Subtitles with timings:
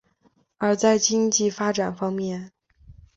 [0.57, 2.51] 而在经济发展方面。